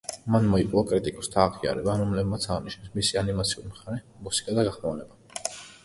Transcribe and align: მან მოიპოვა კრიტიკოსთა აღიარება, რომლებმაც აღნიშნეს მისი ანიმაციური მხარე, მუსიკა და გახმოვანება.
მან 0.35 0.45
მოიპოვა 0.51 0.83
კრიტიკოსთა 0.91 1.43
აღიარება, 1.49 1.99
რომლებმაც 2.01 2.49
აღნიშნეს 2.57 2.97
მისი 2.99 3.23
ანიმაციური 3.25 3.73
მხარე, 3.77 4.03
მუსიკა 4.29 4.61
და 4.61 4.69
გახმოვანება. 4.71 5.59